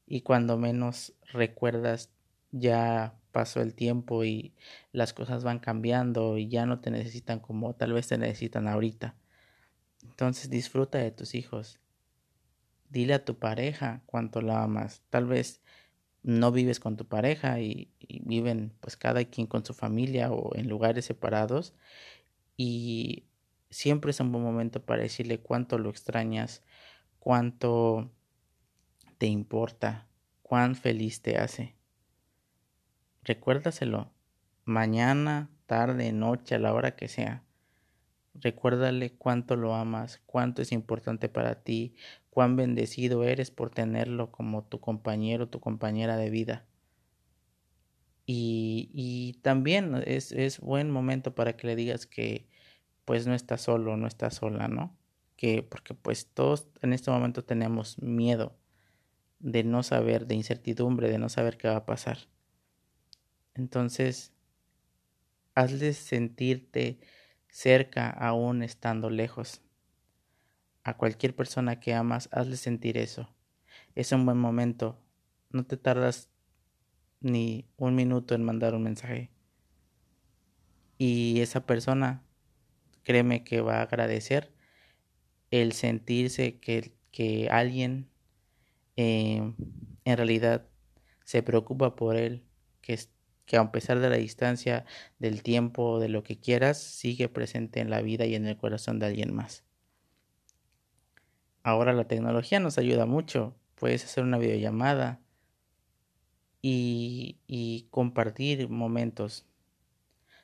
y 0.06 0.20
cuando 0.20 0.58
menos 0.58 1.13
recuerdas 1.32 2.12
ya 2.51 3.17
pasó 3.32 3.62
el 3.62 3.74
tiempo 3.74 4.25
y 4.25 4.53
las 4.91 5.13
cosas 5.13 5.46
van 5.46 5.60
cambiando 5.60 6.38
y 6.38 6.50
ya 6.50 6.65
no 6.65 6.82
te 6.82 6.91
necesitan 6.91 7.39
como 7.39 7.74
tal 7.74 7.94
vez 7.94 8.10
te 8.10 8.17
necesitan 8.17 8.67
ahorita. 8.67 9.15
Entonces 10.03 10.50
disfruta 10.50 10.98
de 10.98 11.12
tus 11.12 11.36
hijos. 11.36 11.79
Dile 12.89 13.15
a 13.15 13.25
tu 13.25 13.38
pareja 13.38 14.01
cuánto 14.06 14.41
la 14.41 14.63
amas. 14.63 15.01
Tal 15.10 15.25
vez 15.25 15.62
no 16.24 16.51
vives 16.51 16.79
con 16.79 16.98
tu 16.98 17.08
pareja 17.08 17.60
y, 17.60 17.94
viven 18.00 18.74
pues 18.82 18.98
cada 18.98 19.24
quien 19.25 19.48
con 19.48 19.65
su 19.65 19.74
familia 19.74 20.32
o 20.32 20.56
en 20.56 20.67
lugares 20.67 21.06
separados 21.06 21.74
y 22.58 23.25
siempre 23.70 24.12
es 24.12 24.20
un 24.20 24.32
buen 24.32 24.44
momento 24.44 24.84
para 24.84 25.03
decirle 25.03 25.39
cuánto 25.39 25.77
lo 25.77 25.89
extrañas, 25.89 26.63
cuánto 27.20 28.12
te 29.17 29.27
importa, 29.27 30.08
cuán 30.41 30.75
feliz 30.75 31.22
te 31.22 31.38
hace. 31.38 31.75
Recuérdaselo, 33.24 34.12
mañana, 34.65 35.50
tarde, 35.65 36.12
noche, 36.12 36.56
a 36.56 36.60
la 36.60 36.74
hora 36.74 36.96
que 36.96 37.08
sea. 37.08 37.44
Recuérdale 38.34 39.13
cuánto 39.13 39.56
lo 39.56 39.75
amas, 39.75 40.22
cuánto 40.25 40.62
es 40.62 40.72
importante 40.72 41.29
para 41.29 41.63
ti, 41.63 41.96
cuán 42.38 42.56
bendecido 42.56 43.24
eres 43.24 43.50
por 43.50 43.72
tenerlo 43.72 44.32
como 44.32 44.63
tu 44.63 44.79
compañero, 44.79 45.50
tu 45.50 45.60
compañera 45.60 46.17
de 46.17 46.29
vida. 46.29 46.67
Y, 48.27 48.91
y 48.94 49.39
también 49.41 49.96
es, 50.06 50.32
es 50.32 50.60
buen 50.60 50.91
momento 50.91 51.34
para 51.34 51.58
que 51.58 51.65
le 51.65 51.75
digas 51.75 52.06
que 52.06 52.48
pues 53.06 53.25
no 53.25 53.34
estás 53.34 53.62
solo, 53.62 53.98
no 53.98 54.06
estás 54.06 54.36
sola, 54.36 54.67
¿no? 54.67 54.96
Que 55.36 55.63
porque 55.63 55.96
pues 55.96 56.27
todos 56.32 56.67
en 56.84 56.94
este 56.94 57.10
momento 57.10 57.44
tenemos 57.44 58.00
miedo 58.03 58.56
de 59.39 59.63
no 59.63 59.82
saber, 59.82 60.27
de 60.27 60.36
incertidumbre, 60.36 61.10
de 61.10 61.17
no 61.17 61.29
saber 61.29 61.58
qué 61.58 61.70
va 61.70 61.77
a 61.77 61.86
pasar. 61.88 62.20
Entonces, 63.56 64.32
hazles 65.56 65.98
sentirte 65.98 67.00
cerca 67.50 68.12
aún 68.12 68.62
estando 68.62 69.10
lejos. 69.10 69.63
A 70.88 70.96
cualquier 70.96 71.36
persona 71.36 71.82
que 71.82 71.94
amas, 71.94 72.29
hazle 72.32 72.56
sentir 72.56 72.98
eso. 72.98 73.29
Es 73.94 74.13
un 74.13 74.25
buen 74.25 74.38
momento. 74.38 74.98
No 75.50 75.65
te 75.65 75.75
tardas 75.75 76.29
ni 77.20 77.67
un 77.75 77.94
minuto 77.94 78.36
en 78.36 78.46
mandar 78.46 78.74
un 78.74 78.84
mensaje. 78.84 79.29
Y 80.98 81.41
esa 81.41 81.65
persona, 81.65 82.24
créeme 83.03 83.44
que 83.44 83.60
va 83.60 83.79
a 83.79 83.82
agradecer 83.82 84.53
el 85.51 85.74
sentirse 85.74 86.58
que, 86.62 86.96
que 87.12 87.50
alguien 87.51 88.10
eh, 88.96 89.41
en 90.06 90.17
realidad 90.17 90.70
se 91.25 91.44
preocupa 91.44 91.98
por 91.98 92.15
él, 92.15 92.46
que, 92.79 92.98
que 93.46 93.58
a 93.58 93.74
pesar 93.74 94.00
de 94.00 94.10
la 94.10 94.15
distancia, 94.15 94.86
del 95.20 95.44
tiempo, 95.44 96.00
de 96.00 96.08
lo 96.08 96.24
que 96.24 96.39
quieras, 96.39 96.82
sigue 96.82 97.27
presente 97.27 97.82
en 97.82 97.89
la 97.89 98.01
vida 98.01 98.25
y 98.25 98.36
en 98.36 98.46
el 98.46 98.56
corazón 98.56 99.00
de 99.00 99.08
alguien 99.08 99.36
más. 99.36 99.67
Ahora 101.68 101.92
la 101.92 102.06
tecnología 102.08 102.62
nos 102.62 102.78
ayuda 102.78 103.06
mucho. 103.06 103.54
Puedes 103.76 104.06
hacer 104.06 104.24
una 104.24 104.38
videollamada 104.38 105.20
y, 106.62 107.42
y 107.46 107.88
compartir 107.90 108.70
momentos. 108.70 109.46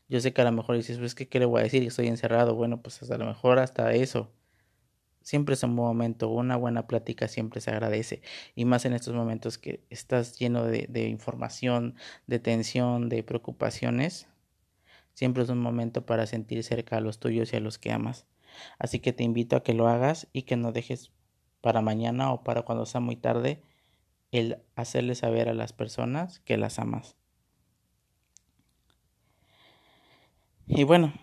Yo 0.10 0.20
sé 0.20 0.34
que 0.34 0.42
a 0.42 0.44
lo 0.44 0.52
mejor 0.52 0.76
dices, 0.76 0.98
pues, 0.98 1.16
¿qué, 1.16 1.30
¿qué 1.30 1.40
le 1.40 1.46
voy 1.46 1.62
a 1.62 1.64
decir? 1.64 1.82
Estoy 1.84 2.08
encerrado. 2.08 2.56
Bueno, 2.56 2.82
pues 2.82 3.10
a 3.10 3.18
lo 3.18 3.26
mejor 3.26 3.60
hasta 3.60 3.94
eso 3.94 4.34
siempre 5.22 5.54
es 5.54 5.64
un 5.64 5.78
buen 5.78 5.88
momento, 5.88 6.28
una 6.28 6.58
buena 6.58 6.88
plática 6.88 7.30
siempre 7.30 7.62
se 7.62 7.72
agradece 7.72 8.22
y 8.54 8.66
más 8.66 8.84
en 8.84 8.92
estos 8.92 9.14
momentos 9.14 9.58
que 9.58 9.86
estás 9.90 10.38
lleno 10.38 10.66
de, 10.66 11.08
información, 11.08 11.96
de 12.28 12.40
tensión, 12.40 13.08
de 13.08 13.24
preocupaciones, 13.24 14.28
siempre 15.14 15.44
es 15.44 15.50
un 15.50 15.60
momento 15.60 16.06
para 16.06 16.28
sentir 16.28 16.62
cerca 16.66 16.98
a 16.98 17.02
los 17.02 17.20
tuyos 17.20 17.54
y 17.54 17.56
a 17.56 17.62
los 17.62 17.78
que 17.78 17.94
amas. 17.94 18.28
Así 18.80 19.00
que 19.00 19.14
te 19.14 19.24
invito 19.24 19.56
a 19.56 19.64
que 19.64 19.74
lo 19.74 19.88
hagas 19.88 20.28
y 20.34 20.44
que 20.44 20.58
no 20.58 20.72
dejes 20.72 21.12
para 21.62 21.82
mañana 21.82 22.32
o 22.32 22.44
para 22.44 22.64
cuando 22.64 22.86
sea 22.86 23.02
muy 23.02 23.16
tarde 23.16 23.62
el 24.32 24.58
hacerle 24.76 25.16
saber 25.16 25.48
a 25.48 25.54
las 25.54 25.74
personas 25.74 26.40
que 26.40 26.58
las 26.58 26.80
amas. 26.80 27.16
Y 30.66 30.84
bueno, 30.84 31.14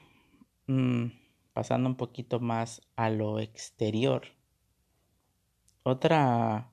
mmm, 0.66 1.06
pasando 1.52 1.88
un 1.88 1.96
poquito 1.96 2.40
más 2.40 2.82
a 2.96 3.10
lo 3.10 3.40
exterior. 3.40 4.28
Otra 5.82 6.72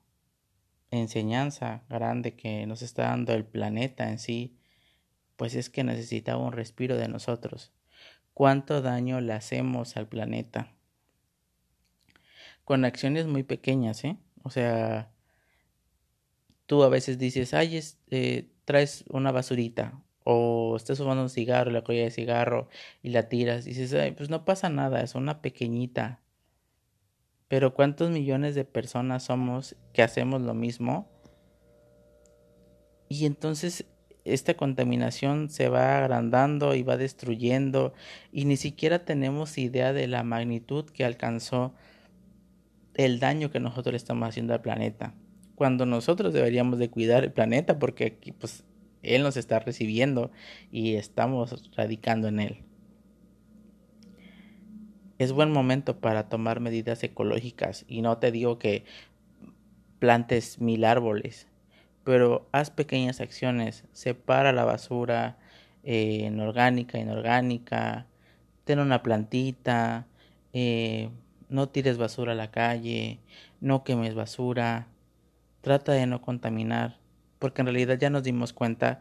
enseñanza 0.90 1.84
grande 1.88 2.36
que 2.36 2.66
nos 2.66 2.82
está 2.82 3.04
dando 3.04 3.32
el 3.32 3.44
planeta 3.44 4.08
en 4.10 4.18
sí, 4.18 4.58
pues 5.36 5.54
es 5.54 5.70
que 5.70 5.84
necesitaba 5.84 6.44
un 6.44 6.52
respiro 6.52 6.96
de 6.96 7.08
nosotros. 7.08 7.72
¿Cuánto 8.38 8.82
daño 8.82 9.20
le 9.20 9.32
hacemos 9.32 9.96
al 9.96 10.06
planeta? 10.06 10.72
Con 12.64 12.84
acciones 12.84 13.26
muy 13.26 13.42
pequeñas, 13.42 14.04
¿eh? 14.04 14.16
O 14.44 14.50
sea, 14.50 15.10
tú 16.66 16.84
a 16.84 16.88
veces 16.88 17.18
dices, 17.18 17.52
ay, 17.52 17.80
eh, 18.12 18.48
traes 18.64 19.04
una 19.08 19.32
basurita 19.32 20.00
o 20.22 20.76
estás 20.76 20.98
fumando 20.98 21.24
un 21.24 21.30
cigarro, 21.30 21.72
la 21.72 21.82
colla 21.82 22.04
de 22.04 22.12
cigarro 22.12 22.68
y 23.02 23.08
la 23.08 23.28
tiras, 23.28 23.66
y 23.66 23.70
dices, 23.70 23.92
Ay, 23.94 24.12
pues 24.12 24.30
no 24.30 24.44
pasa 24.44 24.68
nada, 24.68 25.02
es 25.02 25.16
una 25.16 25.42
pequeñita. 25.42 26.22
Pero 27.48 27.74
¿cuántos 27.74 28.10
millones 28.10 28.54
de 28.54 28.64
personas 28.64 29.24
somos 29.24 29.74
que 29.92 30.04
hacemos 30.04 30.42
lo 30.42 30.54
mismo? 30.54 31.10
Y 33.08 33.26
entonces 33.26 33.84
esta 34.32 34.54
contaminación 34.54 35.50
se 35.50 35.68
va 35.68 35.98
agrandando 35.98 36.74
y 36.74 36.82
va 36.82 36.96
destruyendo 36.96 37.92
y 38.32 38.44
ni 38.44 38.56
siquiera 38.56 39.04
tenemos 39.04 39.58
idea 39.58 39.92
de 39.92 40.06
la 40.06 40.22
magnitud 40.22 40.84
que 40.86 41.04
alcanzó 41.04 41.74
el 42.94 43.20
daño 43.20 43.50
que 43.50 43.60
nosotros 43.60 43.94
estamos 43.94 44.28
haciendo 44.28 44.54
al 44.54 44.60
planeta. 44.60 45.14
Cuando 45.54 45.86
nosotros 45.86 46.32
deberíamos 46.32 46.78
de 46.78 46.90
cuidar 46.90 47.24
el 47.24 47.32
planeta 47.32 47.78
porque 47.78 48.06
aquí 48.06 48.32
pues 48.32 48.64
él 49.02 49.22
nos 49.22 49.36
está 49.36 49.58
recibiendo 49.60 50.30
y 50.70 50.94
estamos 50.94 51.70
radicando 51.76 52.28
en 52.28 52.40
Él. 52.40 52.58
Es 55.18 55.32
buen 55.32 55.50
momento 55.50 56.00
para 56.00 56.28
tomar 56.28 56.60
medidas 56.60 57.02
ecológicas 57.02 57.84
y 57.88 58.02
no 58.02 58.18
te 58.18 58.30
digo 58.30 58.58
que 58.58 58.84
plantes 59.98 60.60
mil 60.60 60.84
árboles, 60.84 61.48
pero 62.08 62.48
haz 62.52 62.70
pequeñas 62.70 63.20
acciones, 63.20 63.84
separa 63.92 64.54
la 64.54 64.64
basura 64.64 65.36
eh, 65.82 66.22
en 66.24 66.40
orgánica, 66.40 66.98
inorgánica, 66.98 68.06
ten 68.64 68.78
una 68.78 69.02
plantita, 69.02 70.06
eh, 70.54 71.10
no 71.50 71.68
tires 71.68 71.98
basura 71.98 72.32
a 72.32 72.34
la 72.34 72.50
calle, 72.50 73.20
no 73.60 73.84
quemes 73.84 74.14
basura, 74.14 74.88
trata 75.60 75.92
de 75.92 76.06
no 76.06 76.22
contaminar 76.22 76.98
porque 77.38 77.60
en 77.60 77.66
realidad 77.66 77.98
ya 77.98 78.08
nos 78.08 78.22
dimos 78.22 78.54
cuenta 78.54 79.00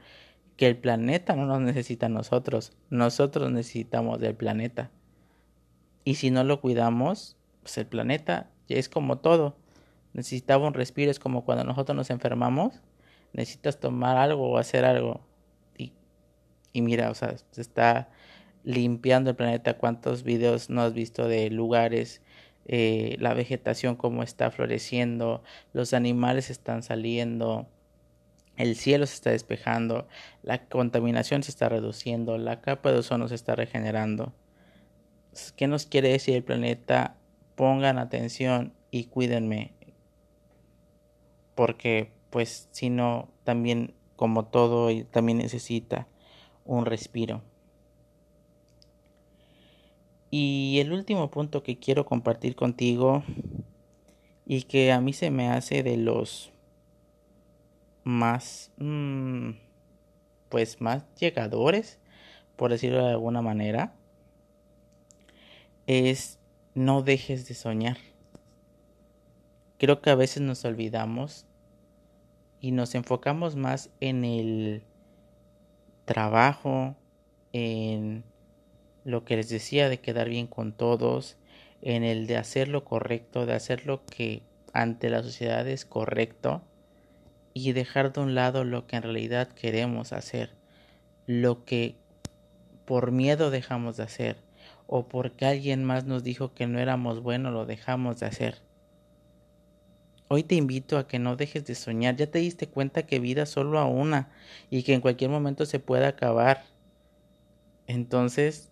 que 0.57 0.67
el 0.67 0.75
planeta 0.75 1.33
no 1.33 1.45
nos 1.45 1.61
necesita 1.61 2.07
a 2.07 2.09
nosotros, 2.09 2.73
nosotros 2.89 3.49
necesitamos 3.49 4.19
del 4.19 4.35
planeta. 4.35 4.91
Y 6.03 6.15
si 6.15 6.29
no 6.29 6.43
lo 6.43 6.59
cuidamos, 6.59 7.37
pues 7.61 7.77
el 7.77 7.85
planeta 7.85 8.49
es 8.67 8.89
como 8.89 9.19
todo. 9.19 9.55
Necesitaba 10.11 10.67
un 10.67 10.73
respiro, 10.73 11.09
es 11.09 11.19
como 11.19 11.45
cuando 11.45 11.63
nosotros 11.63 11.95
nos 11.95 12.09
enfermamos, 12.09 12.81
necesitas 13.33 13.79
tomar 13.79 14.17
algo 14.17 14.49
o 14.49 14.57
hacer 14.57 14.85
algo. 14.85 15.21
Y, 15.77 15.93
y 16.73 16.81
mira, 16.81 17.09
o 17.09 17.15
sea, 17.15 17.35
se 17.51 17.61
está 17.61 18.09
limpiando 18.63 19.29
el 19.29 19.35
planeta, 19.35 19.77
cuántos 19.77 20.23
videos 20.23 20.69
no 20.69 20.81
has 20.81 20.93
visto 20.93 21.27
de 21.27 21.49
lugares, 21.49 22.21
eh, 22.65 23.15
la 23.19 23.33
vegetación 23.33 23.95
como 23.95 24.23
está 24.23 24.51
floreciendo, 24.51 25.41
los 25.71 25.93
animales 25.93 26.49
están 26.49 26.83
saliendo, 26.83 27.65
el 28.57 28.75
cielo 28.75 29.05
se 29.05 29.13
está 29.13 29.29
despejando, 29.29 30.09
la 30.43 30.65
contaminación 30.65 31.43
se 31.43 31.51
está 31.51 31.69
reduciendo, 31.69 32.37
la 32.37 32.59
capa 32.59 32.91
de 32.91 32.97
ozono 32.97 33.29
se 33.29 33.35
está 33.35 33.55
regenerando. 33.55 34.33
¿Qué 35.55 35.67
nos 35.67 35.85
quiere 35.85 36.09
decir 36.09 36.35
el 36.35 36.43
planeta? 36.43 37.15
Pongan 37.55 37.97
atención 37.99 38.73
y 38.91 39.05
cuídenme. 39.05 39.71
Porque 41.55 42.11
pues 42.29 42.69
si 42.71 42.89
no, 42.89 43.29
también 43.43 43.93
como 44.15 44.45
todo, 44.45 44.89
también 45.11 45.37
necesita 45.37 46.07
un 46.65 46.85
respiro. 46.85 47.41
Y 50.29 50.79
el 50.81 50.91
último 50.91 51.31
punto 51.31 51.63
que 51.63 51.79
quiero 51.79 52.05
compartir 52.05 52.55
contigo 52.55 53.23
y 54.45 54.63
que 54.63 54.91
a 54.91 55.01
mí 55.01 55.13
se 55.13 55.31
me 55.31 55.49
hace 55.49 55.83
de 55.83 55.97
los 55.97 56.51
más, 58.03 58.71
mm, 58.77 59.51
pues 60.49 60.81
más 60.81 61.03
llegadores, 61.15 61.99
por 62.55 62.71
decirlo 62.71 63.05
de 63.05 63.11
alguna 63.11 63.41
manera, 63.41 63.93
es 65.85 66.39
no 66.75 67.01
dejes 67.01 67.47
de 67.47 67.55
soñar. 67.55 67.97
Creo 69.79 70.01
que 70.01 70.09
a 70.09 70.15
veces 70.15 70.43
nos 70.43 70.63
olvidamos 70.65 71.46
y 72.59 72.71
nos 72.71 72.95
enfocamos 72.95 73.55
más 73.55 73.89
en 73.99 74.25
el 74.25 74.83
trabajo, 76.05 76.95
en 77.53 78.23
lo 79.03 79.23
que 79.23 79.37
les 79.37 79.49
decía 79.49 79.89
de 79.89 79.99
quedar 79.99 80.29
bien 80.29 80.47
con 80.47 80.73
todos, 80.73 81.37
en 81.81 82.03
el 82.03 82.27
de 82.27 82.37
hacer 82.37 82.67
lo 82.67 82.83
correcto, 82.83 83.45
de 83.45 83.53
hacer 83.53 83.85
lo 83.85 84.05
que 84.05 84.41
ante 84.73 85.09
la 85.09 85.23
sociedad 85.23 85.67
es 85.67 85.85
correcto 85.85 86.61
y 87.53 87.71
dejar 87.71 88.13
de 88.13 88.21
un 88.21 88.35
lado 88.35 88.63
lo 88.63 88.87
que 88.87 88.97
en 88.97 89.03
realidad 89.03 89.47
queremos 89.47 90.13
hacer, 90.13 90.51
lo 91.25 91.65
que 91.65 91.95
por 92.85 93.11
miedo 93.11 93.49
dejamos 93.51 93.97
de 93.97 94.03
hacer 94.03 94.37
o 94.87 95.07
porque 95.07 95.45
alguien 95.45 95.83
más 95.83 96.05
nos 96.05 96.23
dijo 96.23 96.53
que 96.53 96.67
no 96.67 96.79
éramos 96.79 97.21
buenos 97.21 97.53
lo 97.53 97.65
dejamos 97.65 98.19
de 98.19 98.27
hacer. 98.27 98.66
Hoy 100.29 100.43
te 100.43 100.55
invito 100.55 100.97
a 100.97 101.07
que 101.07 101.19
no 101.19 101.35
dejes 101.37 101.65
de 101.65 101.75
soñar. 101.75 102.15
Ya 102.17 102.27
te 102.27 102.39
diste 102.39 102.67
cuenta 102.67 103.05
que 103.05 103.19
vida 103.19 103.45
solo 103.45 103.79
a 103.79 103.85
una 103.85 104.29
y 104.69 104.83
que 104.83 104.93
en 104.93 105.01
cualquier 105.01 105.29
momento 105.29 105.65
se 105.65 105.79
puede 105.79 106.05
acabar. 106.05 106.65
Entonces, 107.87 108.69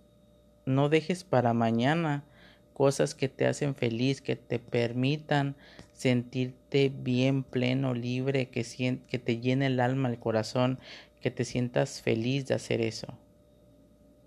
no 0.65 0.89
dejes 0.89 1.23
para 1.23 1.53
mañana 1.53 2.25
cosas 2.73 3.15
que 3.15 3.29
te 3.29 3.47
hacen 3.47 3.73
feliz, 3.73 4.21
que 4.21 4.35
te 4.35 4.59
permitan 4.59 5.55
sentirte 5.93 6.91
bien, 6.93 7.43
pleno, 7.43 7.93
libre, 7.93 8.49
que, 8.49 8.99
que 9.07 9.19
te 9.19 9.39
llene 9.39 9.67
el 9.67 9.79
alma, 9.79 10.09
el 10.09 10.19
corazón, 10.19 10.77
que 11.21 11.31
te 11.31 11.45
sientas 11.45 12.01
feliz 12.01 12.47
de 12.47 12.55
hacer 12.55 12.81
eso. 12.81 13.17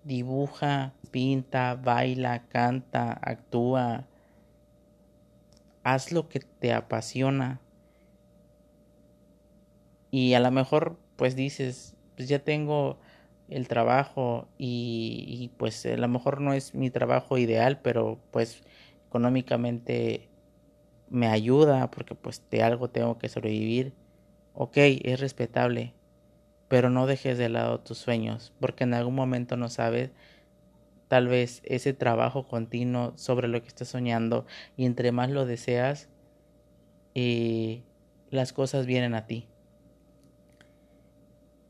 Dibuja, 0.02 0.94
pinta, 1.10 1.74
baila, 1.74 2.44
canta, 2.48 3.12
actúa. 3.20 4.06
Haz 5.90 6.12
lo 6.12 6.28
que 6.28 6.40
te 6.40 6.74
apasiona. 6.74 7.62
Y 10.10 10.34
a 10.34 10.40
lo 10.40 10.50
mejor 10.50 10.98
pues 11.16 11.34
dices, 11.34 11.96
pues 12.14 12.28
ya 12.28 12.40
tengo 12.40 12.98
el 13.48 13.68
trabajo 13.68 14.48
y, 14.58 15.50
pues 15.56 15.86
a 15.86 15.96
lo 15.96 16.06
mejor 16.08 16.42
no 16.42 16.52
es 16.52 16.74
mi 16.74 16.90
trabajo 16.90 17.38
ideal, 17.38 17.80
pero 17.80 18.18
pues 18.30 18.62
económicamente 19.06 20.28
me 21.08 21.26
ayuda 21.28 21.90
porque 21.90 22.14
pues 22.14 22.42
de 22.50 22.62
algo 22.62 22.90
tengo 22.90 23.16
que 23.16 23.30
sobrevivir. 23.30 23.94
Ok, 24.52 24.76
es 24.76 25.20
respetable, 25.20 25.94
pero 26.68 26.90
no 26.90 27.06
dejes 27.06 27.38
de 27.38 27.48
lado 27.48 27.80
tus 27.80 27.96
sueños 27.96 28.52
porque 28.60 28.84
en 28.84 28.92
algún 28.92 29.14
momento 29.14 29.56
no 29.56 29.70
sabes 29.70 30.10
tal 31.08 31.28
vez 31.28 31.62
ese 31.64 31.94
trabajo 31.94 32.46
continuo 32.46 33.12
sobre 33.16 33.48
lo 33.48 33.60
que 33.62 33.68
estás 33.68 33.88
soñando 33.88 34.46
y 34.76 34.86
entre 34.86 35.12
más 35.12 35.30
lo 35.30 35.46
deseas, 35.46 36.08
eh, 37.14 37.82
las 38.30 38.52
cosas 38.52 38.86
vienen 38.86 39.14
a 39.14 39.26
ti 39.26 39.48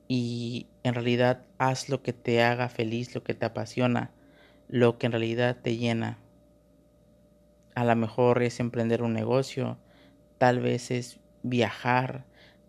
y 0.08 0.66
en 0.82 0.94
realidad 0.94 1.44
haz 1.58 1.90
lo 1.90 2.02
que 2.02 2.14
te 2.14 2.42
haga 2.42 2.70
feliz, 2.70 3.14
lo 3.14 3.22
que 3.22 3.34
te 3.34 3.44
apasiona, 3.44 4.10
lo 4.66 4.98
que 4.98 5.06
en 5.06 5.12
realidad 5.12 5.58
te 5.62 5.76
llena. 5.76 6.18
A 7.74 7.84
lo 7.84 7.94
mejor 7.94 8.42
es 8.42 8.58
emprender 8.58 9.02
un 9.02 9.12
negocio, 9.12 9.78
tal 10.38 10.60
vez 10.60 10.90
es 10.90 11.20
viajar, 11.42 12.24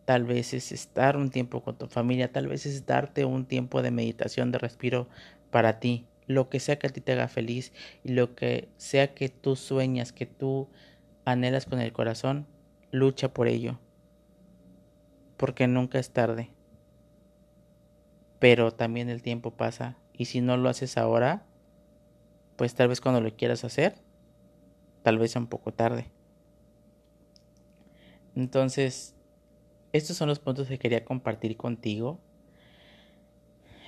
tal 0.05 0.25
vez 0.25 0.53
es 0.53 0.71
estar 0.71 1.15
un 1.15 1.32
tiempo 1.32 1.63
con 1.63 1.77
tu 1.77 1.88
familia, 1.88 2.32
tal 2.32 2.47
vez 2.47 2.65
es 2.65 2.86
darte 2.86 3.25
un 3.25 3.45
tiempo 3.45 3.82
de 3.82 3.91
meditación, 3.91 4.51
de 4.51 4.60
respiro 4.60 5.08
para 5.49 5.79
ti, 5.79 6.05
lo 6.29 6.47
que 6.47 6.61
sea 6.61 6.79
que 6.79 6.87
a 6.87 6.89
ti 6.89 7.01
te 7.01 7.11
haga 7.11 7.27
feliz 7.27 7.73
y 8.05 8.13
lo 8.13 8.35
que 8.35 8.69
sea 8.77 9.13
que 9.13 9.27
tú 9.27 9.57
sueñas, 9.57 10.13
que 10.13 10.25
tú 10.25 10.69
anhelas 11.25 11.65
con 11.65 11.81
el 11.81 11.91
corazón, 11.91 12.47
lucha 12.91 13.33
por 13.33 13.49
ello, 13.49 13.77
porque 15.35 15.67
nunca 15.67 15.99
es 15.99 16.11
tarde 16.11 16.51
pero 18.39 18.71
también 18.71 19.09
el 19.09 19.21
tiempo 19.21 19.51
pasa 19.51 19.97
y 20.13 20.25
si 20.25 20.41
no 20.41 20.57
lo 20.57 20.69
haces 20.69 20.97
ahora, 20.97 21.45
pues 22.55 22.73
tal 22.73 22.87
vez 22.87 23.01
cuando 23.01 23.21
lo 23.21 23.35
quieras 23.35 23.63
hacer, 23.63 23.95
tal 25.03 25.17
vez 25.17 25.31
sea 25.31 25.41
un 25.41 25.47
poco 25.47 25.73
tarde. 25.73 26.09
Entonces, 28.35 29.15
estos 29.91 30.17
son 30.17 30.29
los 30.29 30.39
puntos 30.39 30.67
que 30.67 30.79
quería 30.79 31.03
compartir 31.03 31.57
contigo. 31.57 32.19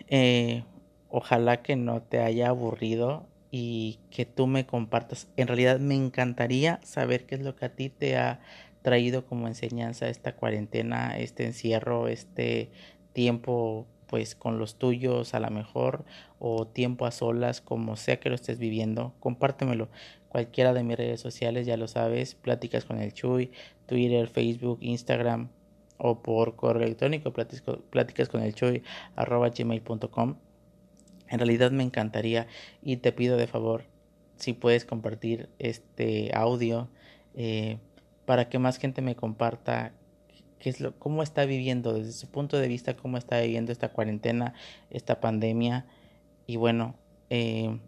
Eh, 0.07 0.63
ojalá 1.11 1.61
que 1.61 1.75
no 1.75 2.01
te 2.01 2.19
haya 2.21 2.49
aburrido 2.49 3.27
y 3.51 3.99
que 4.09 4.25
tú 4.25 4.47
me 4.47 4.65
compartas. 4.65 5.27
En 5.35 5.47
realidad 5.47 5.79
me 5.79 5.95
encantaría 5.95 6.79
saber 6.83 7.25
qué 7.25 7.35
es 7.35 7.41
lo 7.41 7.55
que 7.55 7.65
a 7.65 7.75
ti 7.75 7.89
te 7.89 8.17
ha 8.17 8.39
traído 8.81 9.25
como 9.25 9.47
enseñanza 9.47 10.07
esta 10.07 10.35
cuarentena, 10.35 11.17
este 11.17 11.45
encierro, 11.45 12.07
este 12.07 12.71
tiempo 13.13 13.85
pues 14.07 14.35
con 14.35 14.57
los 14.59 14.75
tuyos 14.75 15.33
a 15.33 15.39
lo 15.39 15.49
mejor 15.51 16.03
o 16.39 16.67
tiempo 16.67 17.05
a 17.05 17.11
solas, 17.11 17.61
como 17.61 17.95
sea 17.95 18.19
que 18.19 18.29
lo 18.29 18.35
estés 18.35 18.59
viviendo, 18.59 19.13
compártemelo. 19.19 19.89
Cualquiera 20.27 20.73
de 20.73 20.83
mis 20.83 20.97
redes 20.97 21.21
sociales, 21.21 21.65
ya 21.65 21.77
lo 21.77 21.87
sabes, 21.87 22.35
pláticas 22.35 22.85
con 22.85 22.99
el 22.99 23.13
Chuy, 23.13 23.51
Twitter, 23.85 24.27
Facebook, 24.27 24.79
Instagram 24.81 25.49
o 25.97 26.21
por 26.21 26.55
correo 26.55 26.83
electrónico, 26.83 27.31
pláticas 27.31 28.29
con 28.29 28.41
el 28.41 28.53
Chuy, 28.53 28.83
arroba 29.15 29.49
gmail.com. 29.49 30.35
En 31.31 31.39
realidad 31.39 31.71
me 31.71 31.83
encantaría 31.83 32.47
y 32.83 32.97
te 32.97 33.11
pido 33.11 33.37
de 33.37 33.47
favor 33.47 33.85
si 34.35 34.53
puedes 34.53 34.85
compartir 34.85 35.49
este 35.59 36.31
audio 36.33 36.89
eh, 37.35 37.77
para 38.25 38.49
que 38.49 38.59
más 38.59 38.77
gente 38.77 39.01
me 39.01 39.15
comparta 39.15 39.93
qué 40.59 40.69
es 40.69 40.79
lo, 40.79 40.97
cómo 40.99 41.23
está 41.23 41.45
viviendo 41.45 41.93
desde 41.93 42.11
su 42.11 42.27
punto 42.29 42.57
de 42.57 42.67
vista, 42.67 42.95
cómo 42.95 43.17
está 43.17 43.39
viviendo 43.39 43.71
esta 43.71 43.89
cuarentena, 43.89 44.53
esta 44.89 45.19
pandemia. 45.19 45.85
Y 46.47 46.57
bueno, 46.57 46.95
eh, 47.29 47.79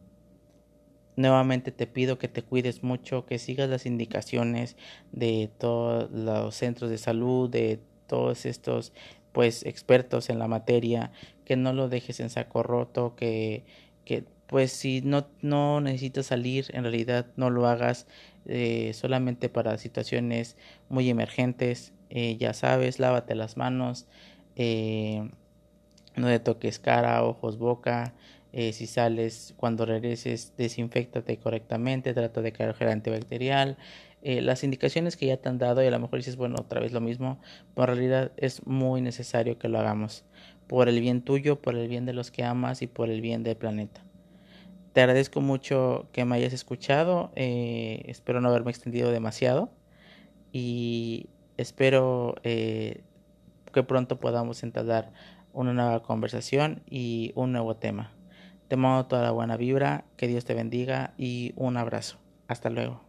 nuevamente 1.16 1.72
te 1.72 1.86
pido 1.86 2.18
que 2.18 2.28
te 2.28 2.44
cuides 2.44 2.84
mucho, 2.84 3.26
que 3.26 3.40
sigas 3.40 3.70
las 3.70 3.86
indicaciones 3.86 4.78
de 5.12 5.52
todos 5.58 6.10
los 6.12 6.56
centros 6.56 6.90
de 6.90 6.98
salud, 6.98 7.50
de 7.50 7.80
todos 8.08 8.46
estos 8.46 8.94
pues 9.32 9.66
expertos 9.66 10.30
en 10.30 10.40
la 10.40 10.48
materia, 10.48 11.12
que 11.46 11.56
no 11.56 11.74
lo 11.74 11.90
dejes 11.90 12.20
en 12.20 12.30
saco 12.30 12.64
roto, 12.64 13.16
que, 13.16 13.64
que 14.06 14.26
pues 14.48 14.72
si 14.72 15.02
no, 15.02 15.28
no 15.42 15.82
necesitas 15.82 16.28
salir, 16.28 16.68
en 16.74 16.84
realidad 16.84 17.26
no 17.38 17.50
lo 17.50 17.68
hagas 17.68 18.08
eh, 18.46 18.92
solamente 18.94 19.50
para 19.50 19.78
situaciones 19.78 20.58
muy 20.90 21.10
emergentes. 21.10 21.94
Eh, 22.10 22.38
ya 22.38 22.54
sabes, 22.54 23.00
lávate 23.00 23.36
las 23.36 23.58
manos, 23.58 24.06
eh, 24.56 25.28
no 26.16 26.28
te 26.28 26.40
toques 26.40 26.78
cara, 26.80 27.24
ojos, 27.24 27.58
boca. 27.58 28.14
si 28.52 28.86
sales 28.86 29.56
cuando 29.58 29.86
regreses, 29.88 30.54
desinfectate 30.58 31.38
correctamente, 31.38 32.14
trata 32.14 32.42
de 32.44 32.52
cargar 32.52 32.76
gel 32.76 32.90
antibacterial. 32.90 33.78
las 34.22 34.64
indicaciones 34.64 35.18
que 35.18 35.26
ya 35.26 35.38
te 35.38 35.50
han 35.50 35.58
dado 35.58 35.84
y 35.84 35.88
a 35.88 35.92
lo 35.92 36.00
mejor 36.00 36.20
dices, 36.20 36.36
bueno, 36.36 36.58
otra 36.60 36.80
vez 36.80 36.92
lo 36.94 37.02
mismo, 37.02 37.40
pero 37.74 37.94
en 37.94 37.98
realidad 37.98 38.32
es 38.38 38.66
muy 38.68 39.02
necesario 39.02 39.58
que 39.58 39.70
lo 39.70 39.80
hagamos 39.80 40.24
por 40.68 40.90
el 40.90 41.00
bien 41.00 41.22
tuyo, 41.22 41.62
por 41.62 41.76
el 41.76 41.88
bien 41.88 42.06
de 42.06 42.14
los 42.14 42.32
que 42.32 42.44
amas 42.44 42.82
y 42.82 42.88
por 42.88 43.10
el 43.10 43.22
bien 43.22 43.44
del 43.44 43.56
planeta. 43.56 44.04
Te 44.94 45.02
agradezco 45.02 45.42
mucho 45.42 46.08
que 46.12 46.24
me 46.24 46.36
hayas 46.36 46.54
escuchado. 46.54 47.32
Eh, 47.36 48.04
espero 48.06 48.42
no 48.42 48.50
haberme 48.50 48.72
extendido 48.72 49.12
demasiado. 49.12 49.72
Y 50.52 51.30
espero 51.58 52.36
eh, 52.44 53.02
que 53.74 53.84
pronto 53.84 54.20
podamos 54.20 54.62
entablar 54.62 55.12
una 55.52 55.74
nueva 55.74 56.04
conversación 56.04 56.84
y 56.90 57.32
un 57.36 57.52
nuevo 57.52 57.76
tema. 57.76 58.12
Te 58.68 58.76
mando 58.76 59.08
toda 59.08 59.24
la 59.24 59.32
buena 59.32 59.58
vibra, 59.58 60.06
que 60.16 60.28
Dios 60.28 60.46
te 60.46 60.54
bendiga 60.54 61.14
y 61.18 61.54
un 61.56 61.78
abrazo. 61.78 62.18
Hasta 62.48 62.70
luego. 62.70 63.02